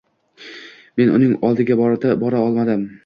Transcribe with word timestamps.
Men 1.01 1.11
uning 1.17 1.35
oldiga 1.51 1.77
bora 2.25 2.41
olmadim. 2.47 2.89